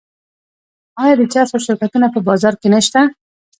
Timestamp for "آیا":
1.01-1.15